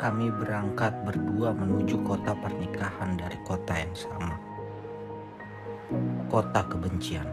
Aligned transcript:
kami 0.00 0.32
berangkat 0.32 0.96
berdua 1.04 1.52
menuju 1.52 2.00
kota 2.00 2.32
pernikahan 2.40 3.20
dari 3.20 3.36
kota 3.44 3.76
yang 3.76 3.92
sama. 3.92 4.40
Kota 6.32 6.64
kebencian. 6.64 7.28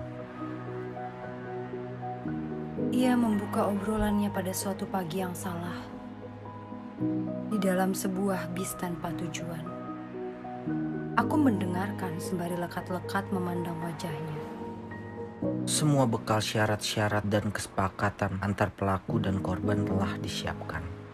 Ia 2.92 3.16
membuka 3.16 3.72
obrolannya 3.72 4.28
pada 4.28 4.52
suatu 4.52 4.84
pagi 4.84 5.24
yang 5.24 5.32
salah. 5.32 5.80
Di 7.48 7.56
dalam 7.56 7.96
sebuah 7.96 8.52
bis 8.52 8.76
tanpa 8.76 9.16
tujuan. 9.16 9.64
Aku 11.16 11.40
mendengarkan 11.40 12.20
sembari 12.20 12.60
lekat-lekat 12.60 13.32
memandang 13.32 13.80
wajahnya. 13.80 14.40
Semua 15.64 16.04
bekal 16.04 16.44
syarat-syarat 16.44 17.24
dan 17.32 17.48
kesepakatan 17.48 18.44
antar 18.44 18.76
pelaku 18.76 19.24
dan 19.24 19.40
korban 19.40 19.88
telah 19.88 20.20
disiapkan. 20.20 21.07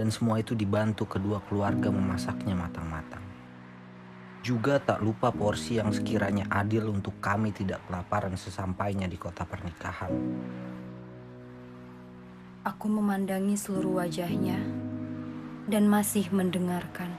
Dan 0.00 0.08
semua 0.08 0.40
itu 0.40 0.56
dibantu 0.56 1.04
kedua 1.04 1.44
keluarga 1.44 1.92
memasaknya 1.92 2.56
matang-matang. 2.56 3.20
Juga 4.40 4.80
tak 4.80 5.04
lupa 5.04 5.28
porsi 5.28 5.76
yang 5.76 5.92
sekiranya 5.92 6.48
adil 6.48 6.88
untuk 6.88 7.20
kami 7.20 7.52
tidak 7.52 7.84
kelaparan 7.84 8.32
sesampainya 8.32 9.04
di 9.04 9.20
kota 9.20 9.44
pernikahan. 9.44 10.08
Aku 12.64 12.88
memandangi 12.88 13.60
seluruh 13.60 14.00
wajahnya 14.00 14.56
dan 15.68 15.84
masih 15.84 16.32
mendengarkan. 16.32 17.12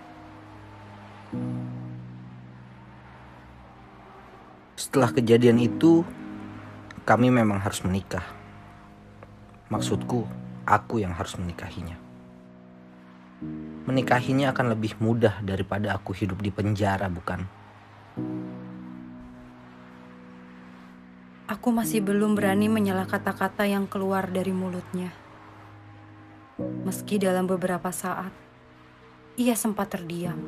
Setelah 4.74 5.14
kejadian 5.14 5.62
itu, 5.62 6.02
kami 7.06 7.30
memang 7.30 7.62
harus 7.62 7.86
menikah. 7.86 8.26
Maksudku, 9.70 10.26
aku 10.66 10.98
yang 10.98 11.14
harus 11.14 11.38
menikahinya. 11.38 12.10
Menikahinya 13.90 14.54
akan 14.54 14.78
lebih 14.78 14.96
mudah 15.02 15.42
daripada 15.42 15.98
aku 15.98 16.14
hidup 16.14 16.40
di 16.40 16.54
penjara, 16.54 17.10
bukan? 17.10 17.42
Aku 21.52 21.68
masih 21.76 22.00
belum 22.00 22.38
berani 22.38 22.72
menyela 22.72 23.04
kata-kata 23.04 23.68
yang 23.68 23.84
keluar 23.84 24.32
dari 24.32 24.56
mulutnya. 24.56 25.12
Meski 26.88 27.20
dalam 27.20 27.44
beberapa 27.50 27.92
saat, 27.92 28.32
ia 29.36 29.58
sempat 29.58 29.92
terdiam. 29.92 30.40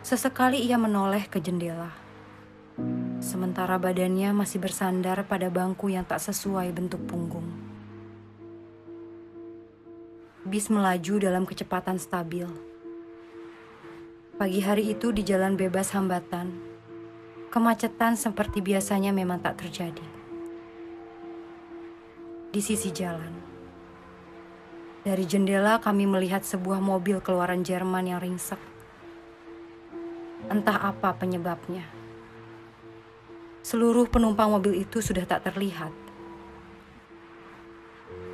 Sesekali 0.00 0.64
ia 0.64 0.80
menoleh 0.80 1.28
ke 1.28 1.42
jendela. 1.44 1.92
Sementara 3.20 3.76
badannya 3.76 4.32
masih 4.32 4.62
bersandar 4.62 5.20
pada 5.28 5.50
bangku 5.52 5.92
yang 5.92 6.06
tak 6.08 6.22
sesuai 6.22 6.72
bentuk 6.72 7.02
punggung. 7.04 7.67
Bis 10.48 10.72
melaju 10.72 11.20
dalam 11.20 11.44
kecepatan 11.44 12.00
stabil. 12.00 12.48
Pagi 14.40 14.64
hari 14.64 14.96
itu 14.96 15.12
di 15.12 15.20
jalan 15.20 15.60
bebas 15.60 15.92
hambatan, 15.92 16.56
kemacetan 17.52 18.16
seperti 18.16 18.64
biasanya 18.64 19.12
memang 19.12 19.44
tak 19.44 19.60
terjadi. 19.60 20.06
Di 22.48 22.64
sisi 22.64 22.88
jalan, 22.88 23.28
dari 25.04 25.28
jendela 25.28 25.76
kami 25.84 26.08
melihat 26.08 26.40
sebuah 26.40 26.80
mobil 26.80 27.20
keluaran 27.20 27.60
Jerman 27.60 28.08
yang 28.08 28.24
ringsek. 28.24 28.60
Entah 30.48 30.80
apa 30.96 31.12
penyebabnya. 31.12 31.84
Seluruh 33.60 34.08
penumpang 34.08 34.48
mobil 34.48 34.80
itu 34.80 35.04
sudah 35.04 35.28
tak 35.28 35.44
terlihat. 35.44 36.07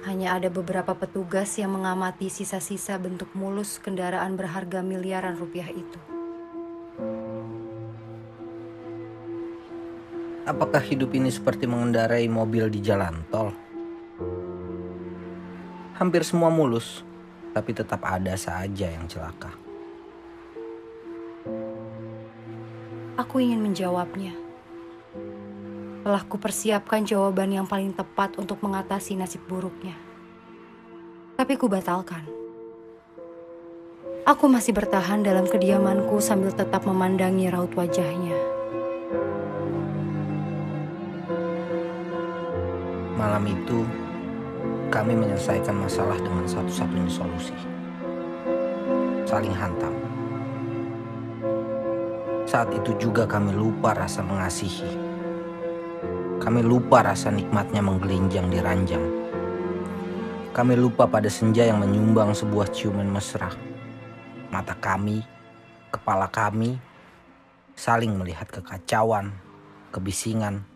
Hanya 0.04 0.36
ada 0.36 0.52
beberapa 0.52 0.92
petugas 0.92 1.56
yang 1.56 1.80
mengamati 1.80 2.28
sisa-sisa 2.28 3.00
bentuk 3.00 3.32
mulus 3.32 3.80
kendaraan 3.80 4.36
berharga 4.36 4.84
miliaran 4.84 5.32
rupiah 5.40 5.72
itu. 5.72 5.96
Apakah 10.44 10.84
hidup 10.84 11.16
ini 11.16 11.32
seperti 11.32 11.64
mengendarai 11.64 12.28
mobil 12.28 12.68
di 12.68 12.84
jalan 12.84 13.24
tol? 13.32 13.48
Hampir 15.96 16.20
semua 16.20 16.52
mulus, 16.52 17.00
tapi 17.56 17.72
tetap 17.72 18.04
ada 18.04 18.36
saja 18.36 18.92
yang 18.92 19.08
celaka. 19.08 19.56
Aku 23.16 23.40
ingin 23.40 23.64
menjawabnya. 23.64 24.43
Telah 26.04 26.20
kupersiapkan 26.28 27.08
jawaban 27.08 27.48
yang 27.48 27.64
paling 27.64 27.96
tepat 27.96 28.36
untuk 28.36 28.60
mengatasi 28.60 29.16
nasib 29.16 29.40
buruknya. 29.48 29.96
Tapi 31.32 31.56
ku 31.56 31.64
batalkan. 31.64 32.28
Aku 34.28 34.44
masih 34.52 34.76
bertahan 34.76 35.24
dalam 35.24 35.48
kediamanku 35.48 36.20
sambil 36.20 36.52
tetap 36.52 36.84
memandangi 36.84 37.48
raut 37.48 37.72
wajahnya. 37.72 38.36
Malam 43.16 43.48
itu, 43.48 43.88
kami 44.92 45.16
menyelesaikan 45.16 45.72
masalah 45.72 46.20
dengan 46.20 46.44
satu-satunya 46.44 47.08
solusi. 47.08 47.56
Saling 49.24 49.56
hantam. 49.56 49.96
Saat 52.44 52.76
itu 52.76 52.92
juga 53.00 53.24
kami 53.24 53.56
lupa 53.56 53.96
rasa 53.96 54.20
mengasihi 54.20 55.03
kami 56.44 56.60
lupa 56.60 57.00
rasa 57.00 57.32
nikmatnya 57.32 57.80
menggelinjang 57.80 58.52
di 58.52 58.60
ranjang. 58.60 59.00
Kami 60.52 60.76
lupa 60.76 61.08
pada 61.08 61.32
senja 61.32 61.64
yang 61.64 61.80
menyumbang 61.80 62.36
sebuah 62.36 62.68
ciuman 62.68 63.08
mesra. 63.08 63.48
Mata 64.52 64.76
kami, 64.76 65.24
kepala 65.88 66.28
kami, 66.28 66.76
saling 67.72 68.12
melihat 68.20 68.44
kekacauan, 68.52 69.32
kebisingan, 69.88 70.68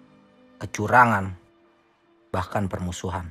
kecurangan, 0.57 1.37
bahkan 2.33 2.65
permusuhan. 2.65 3.29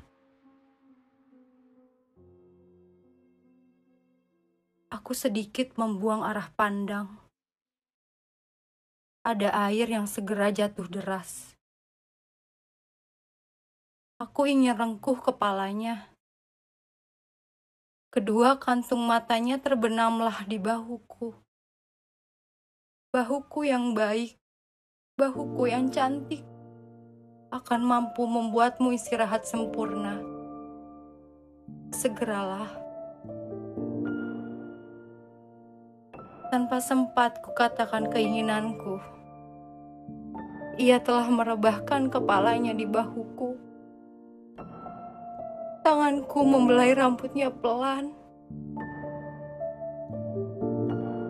Aku 4.94 5.18
sedikit 5.18 5.74
membuang 5.74 6.22
arah 6.22 6.54
pandang. 6.54 7.18
Ada 9.26 9.74
air 9.74 9.90
yang 9.90 10.06
segera 10.06 10.54
jatuh 10.54 10.86
deras. 10.86 11.57
Aku 14.18 14.50
ingin 14.50 14.74
rengkuh 14.74 15.22
kepalanya. 15.22 16.10
Kedua 18.10 18.58
kantung 18.58 19.06
matanya 19.06 19.62
terbenamlah 19.62 20.42
di 20.50 20.58
bahuku. 20.58 21.38
Bahuku 23.14 23.70
yang 23.70 23.94
baik, 23.94 24.34
bahuku 25.22 25.70
yang 25.70 25.94
cantik, 25.94 26.42
akan 27.54 27.86
mampu 27.86 28.26
membuatmu 28.26 28.90
istirahat 28.98 29.46
sempurna. 29.46 30.18
Segeralah. 31.94 32.74
Tanpa 36.50 36.82
sempat 36.82 37.38
kukatakan 37.46 38.10
keinginanku, 38.10 38.98
ia 40.82 40.98
telah 41.06 41.30
merebahkan 41.30 42.10
kepalanya 42.10 42.74
di 42.74 42.90
bahuku 42.90 43.67
Tanganku 45.88 46.44
membelai 46.44 46.92
rambutnya 46.92 47.48
pelan. 47.48 48.12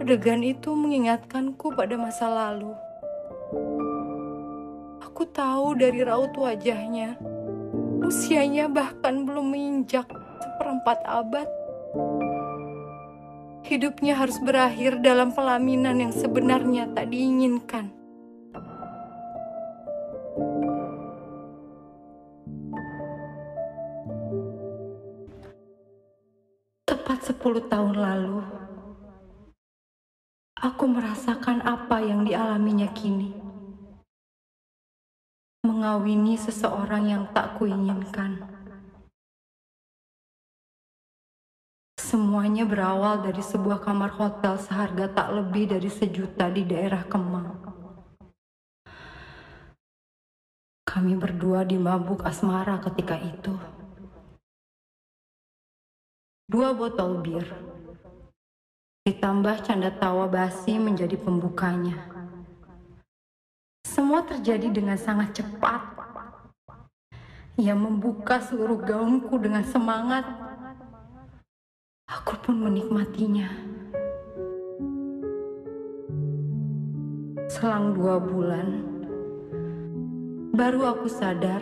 Adegan 0.02 0.42
itu 0.42 0.74
mengingatkanku 0.74 1.78
pada 1.78 1.94
masa 1.94 2.26
lalu. 2.26 2.74
Aku 5.06 5.30
tahu 5.30 5.78
dari 5.78 6.02
raut 6.02 6.34
wajahnya, 6.34 7.22
usianya 8.02 8.66
bahkan 8.66 9.30
belum 9.30 9.54
menginjak 9.54 10.10
seperempat 10.42 11.06
abad. 11.06 11.46
Hidupnya 13.62 14.18
harus 14.18 14.42
berakhir 14.42 15.06
dalam 15.06 15.38
pelaminan 15.38 16.02
yang 16.02 16.14
sebenarnya 16.18 16.90
tak 16.98 17.14
diinginkan. 17.14 17.97
Tepat 27.08 27.24
sepuluh 27.24 27.64
tahun 27.64 27.96
lalu, 28.04 28.44
aku 30.60 30.92
merasakan 30.92 31.64
apa 31.64 32.04
yang 32.04 32.28
dialaminya 32.28 32.92
kini. 32.92 33.32
Mengawini 35.64 36.36
seseorang 36.36 37.08
yang 37.08 37.24
tak 37.32 37.56
kuinginkan. 37.56 38.44
Semuanya 41.96 42.68
berawal 42.68 43.24
dari 43.24 43.40
sebuah 43.40 43.80
kamar 43.88 44.12
hotel 44.12 44.60
seharga 44.60 45.08
tak 45.08 45.32
lebih 45.32 45.80
dari 45.80 45.88
sejuta 45.88 46.52
di 46.52 46.68
daerah 46.68 47.08
Kemang. 47.08 47.56
Kami 50.84 51.16
berdua 51.16 51.64
dimabuk 51.64 52.28
asmara 52.28 52.84
ketika 52.84 53.16
itu. 53.16 53.56
Dua 56.48 56.72
botol 56.72 57.20
bir. 57.20 57.44
Ditambah 59.04 59.68
canda 59.68 59.92
tawa 59.92 60.32
basi 60.32 60.80
menjadi 60.80 61.20
pembukanya. 61.20 62.08
Semua 63.84 64.24
terjadi 64.24 64.72
dengan 64.72 64.96
sangat 64.96 65.36
cepat. 65.36 65.84
Ia 67.60 67.76
membuka 67.76 68.40
seluruh 68.40 68.80
gaunku 68.80 69.36
dengan 69.44 69.68
semangat. 69.68 70.24
Aku 72.08 72.40
pun 72.40 72.64
menikmatinya. 72.64 73.52
Selang 77.52 77.92
dua 77.92 78.24
bulan, 78.24 78.68
baru 80.56 80.96
aku 80.96 81.12
sadar 81.12 81.60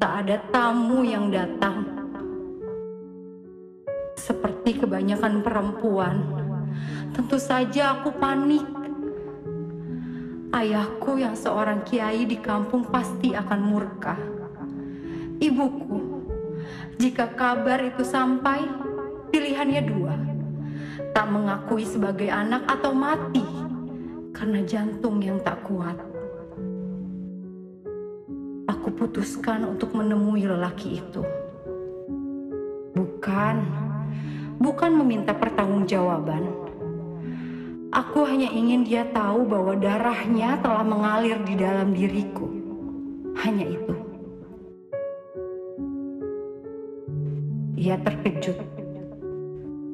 tak 0.00 0.24
ada 0.24 0.40
tamu 0.48 1.04
yang 1.04 1.28
datang. 1.28 2.01
Seperti 4.22 4.78
kebanyakan 4.78 5.42
perempuan, 5.42 6.22
tentu 7.10 7.42
saja 7.42 7.98
aku 7.98 8.14
panik. 8.14 8.62
Ayahku 10.54 11.18
yang 11.18 11.34
seorang 11.34 11.82
kiai 11.82 12.22
di 12.22 12.38
kampung 12.38 12.86
pasti 12.86 13.34
akan 13.34 13.60
murka. 13.66 14.14
Ibuku, 15.42 15.98
jika 17.02 17.34
kabar 17.34 17.82
itu 17.82 18.06
sampai, 18.06 18.62
pilihannya 19.34 19.82
dua. 19.90 20.14
Tak 21.10 21.26
mengakui 21.26 21.82
sebagai 21.82 22.30
anak 22.30 22.62
atau 22.78 22.94
mati 22.94 23.42
karena 24.30 24.62
jantung 24.62 25.18
yang 25.18 25.42
tak 25.42 25.66
kuat. 25.66 25.98
Aku 28.70 28.86
putuskan 28.94 29.66
untuk 29.66 29.98
menemui 29.98 30.46
lelaki 30.46 31.02
itu. 31.02 31.26
Bukan, 32.94 33.81
bukan 34.60 34.90
meminta 35.00 35.32
pertanggungjawaban. 35.32 36.48
Aku 37.92 38.24
hanya 38.24 38.48
ingin 38.48 38.88
dia 38.88 39.04
tahu 39.12 39.44
bahwa 39.44 39.76
darahnya 39.76 40.56
telah 40.64 40.80
mengalir 40.80 41.36
di 41.44 41.54
dalam 41.60 41.92
diriku. 41.92 42.48
Hanya 43.36 43.68
itu. 43.68 43.94
Ia 47.76 48.00
terkejut, 48.00 48.58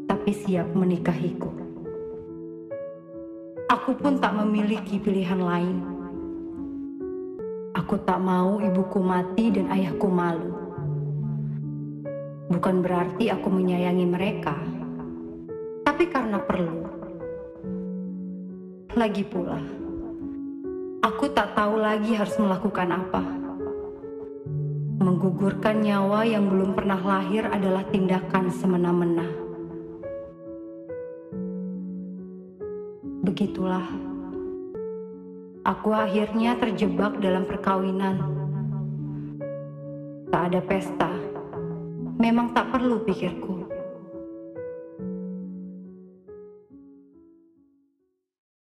tapi 0.06 0.31
siap 0.31 0.70
menikahiku. 0.78 1.50
Aku 3.69 3.96
pun 3.99 4.20
tak 4.20 4.37
memiliki 4.37 5.00
pilihan 5.00 5.40
lain. 5.40 5.78
Aku 7.72 7.96
tak 8.05 8.20
mau 8.20 8.60
ibuku 8.60 9.00
mati 9.00 9.49
dan 9.49 9.72
ayahku 9.72 10.06
malu. 10.12 10.68
Bukan 12.49 12.81
berarti 12.81 13.29
aku 13.29 13.53
menyayangi 13.53 14.09
mereka, 14.09 14.56
tapi 15.85 16.09
karena 16.09 16.41
perlu. 16.41 16.81
Lagi 18.97 19.21
pula, 19.21 19.61
aku 21.05 21.29
tak 21.37 21.53
tahu 21.53 21.77
lagi 21.77 22.17
harus 22.17 22.33
melakukan 22.41 22.89
apa. 22.89 23.23
Menggugurkan 25.05 25.85
nyawa 25.85 26.25
yang 26.25 26.49
belum 26.49 26.73
pernah 26.73 26.97
lahir 26.97 27.45
adalah 27.53 27.85
tindakan 27.93 28.49
semena-mena. 28.49 29.29
Begitulah, 33.29 33.85
aku 35.69 35.93
akhirnya 35.93 36.56
terjebak 36.56 37.21
dalam 37.21 37.44
perkawinan. 37.44 38.17
Tak 40.33 40.43
ada 40.49 40.61
pesta, 40.65 41.12
memang 42.19 42.50
tak 42.50 42.75
perlu 42.75 43.06
pikirku. 43.06 43.70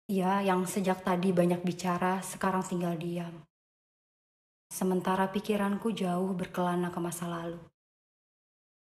Ia 0.09 0.45
yang 0.45 0.69
sejak 0.69 1.01
tadi 1.01 1.33
banyak 1.33 1.65
bicara, 1.65 2.21
sekarang 2.21 2.61
tinggal 2.61 2.93
diam. 2.97 3.45
Sementara 4.69 5.25
pikiranku 5.33 5.89
jauh 5.97 6.29
berkelana 6.37 6.93
ke 6.93 6.99
masa 7.01 7.25
lalu. 7.25 7.61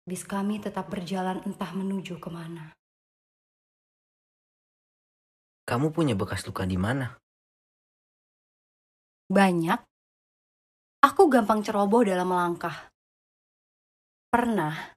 Bis 0.06 0.26
kami 0.26 0.58
tetap 0.58 0.90
berjalan 0.90 1.42
entah 1.46 1.70
menuju 1.70 2.18
ke 2.18 2.30
mana. 2.30 2.74
Kamu 5.66 5.90
punya 5.90 6.14
bekas 6.14 6.46
luka 6.46 6.62
di 6.62 6.78
mana? 6.78 7.10
Banyak. 9.26 9.82
Aku 11.02 11.26
gampang 11.26 11.62
ceroboh 11.62 12.06
dalam 12.06 12.30
melangkah. 12.30 12.95
Pernah, 14.36 14.92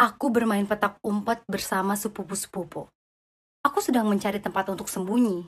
aku 0.00 0.32
bermain 0.32 0.64
petak 0.64 0.96
umpet 1.04 1.44
bersama 1.44 1.92
sepupu-sepupu. 1.92 2.88
Aku 3.60 3.84
sedang 3.84 4.08
mencari 4.08 4.40
tempat 4.40 4.64
untuk 4.72 4.88
sembunyi. 4.88 5.44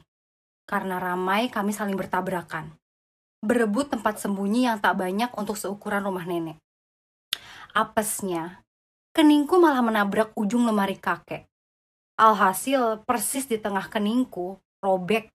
Karena 0.68 1.00
ramai 1.00 1.48
kami 1.48 1.72
saling 1.72 1.96
bertabrakan. 1.96 2.76
Berebut 3.40 3.88
tempat 3.88 4.20
sembunyi 4.20 4.68
yang 4.68 4.76
tak 4.76 5.00
banyak 5.00 5.32
untuk 5.40 5.56
seukuran 5.56 6.04
rumah 6.04 6.28
nenek. 6.28 6.60
Apesnya, 7.72 8.60
keningku 9.16 9.56
malah 9.56 9.80
menabrak 9.80 10.36
ujung 10.36 10.68
lemari 10.68 11.00
kakek. 11.00 11.48
Alhasil, 12.20 13.00
persis 13.08 13.48
di 13.48 13.56
tengah 13.56 13.88
keningku, 13.88 14.60
robek. 14.84 15.32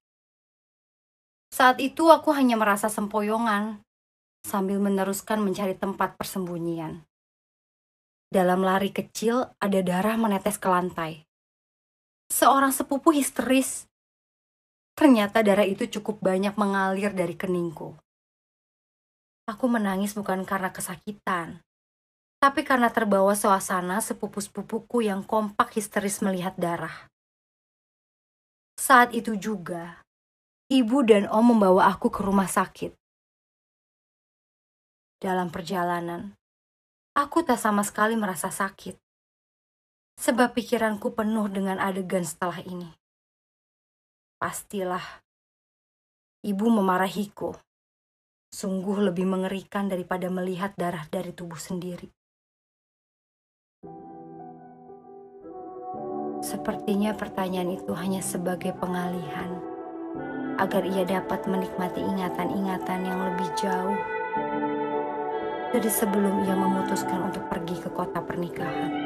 Saat 1.49 1.81
itu 1.81 2.13
aku 2.13 2.29
hanya 2.37 2.53
merasa 2.53 2.85
sempoyongan, 2.85 3.81
sambil 4.45 4.77
meneruskan 4.77 5.41
mencari 5.41 5.73
tempat 5.73 6.13
persembunyian. 6.21 7.01
Dalam 8.29 8.65
lari 8.65 8.89
kecil, 8.89 9.53
ada 9.61 9.79
darah 9.85 10.17
menetes 10.17 10.57
ke 10.57 10.67
lantai. 10.67 11.25
Seorang 12.29 12.73
sepupu 12.73 13.13
histeris. 13.13 13.85
Ternyata 14.97 15.43
darah 15.45 15.67
itu 15.67 15.85
cukup 15.99 16.23
banyak 16.23 16.55
mengalir 16.57 17.11
dari 17.13 17.37
keningku. 17.37 17.93
Aku 19.45 19.69
menangis 19.69 20.17
bukan 20.17 20.41
karena 20.41 20.73
kesakitan, 20.73 21.61
tapi 22.41 22.65
karena 22.65 22.89
terbawa 22.89 23.37
suasana 23.37 24.01
sepupu-sepupuku 24.01 25.05
yang 25.05 25.21
kompak 25.21 25.77
histeris 25.77 26.21
melihat 26.25 26.57
darah. 26.57 27.09
Saat 28.77 29.13
itu 29.13 29.37
juga, 29.37 30.01
ibu 30.69 31.05
dan 31.05 31.29
om 31.29 31.45
membawa 31.53 31.93
aku 31.93 32.09
ke 32.09 32.21
rumah 32.25 32.49
sakit. 32.49 32.93
Dalam 35.21 35.49
perjalanan, 35.53 36.33
aku 37.15 37.47
tak 37.47 37.55
sama 37.55 37.81
sekali 37.87 38.19
merasa 38.19 38.51
sakit, 38.51 38.99
sebab 40.19 40.51
pikiranku 40.51 41.15
penuh 41.15 41.47
dengan 41.47 41.79
adegan 41.79 42.27
setelah 42.27 42.59
ini. 42.59 42.91
Pastilah, 44.35 45.23
ibu 46.43 46.67
memarahiku. 46.67 47.55
Sungguh 48.55 49.11
lebih 49.11 49.27
mengerikan 49.27 49.91
daripada 49.91 50.31
melihat 50.31 50.71
darah 50.79 51.03
dari 51.11 51.35
tubuh 51.35 51.59
sendiri. 51.59 52.07
Sepertinya 56.39 57.11
pertanyaan 57.11 57.75
itu 57.75 57.91
hanya 57.97 58.23
sebagai 58.23 58.71
pengalihan 58.79 59.59
agar 60.55 60.87
ia 60.87 61.03
dapat 61.03 61.43
menikmati 61.51 61.99
ingatan-ingatan 61.99 62.99
yang 63.03 63.19
lebih 63.33 63.49
jauh 63.59 64.14
dari 65.75 65.91
sebelum 65.91 66.47
ia 66.47 66.55
memutuskan 66.55 67.27
untuk 67.27 67.51
pergi 67.51 67.75
ke 67.83 67.91
kota 67.91 68.23
pernikahan. 68.23 69.04